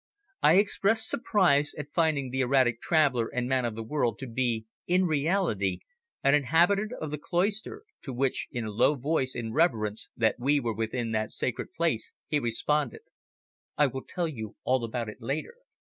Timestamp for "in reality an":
4.87-6.33